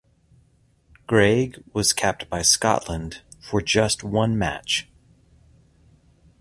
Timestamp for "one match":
4.03-4.89